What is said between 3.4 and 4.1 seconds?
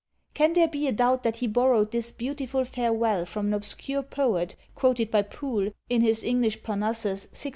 an obscure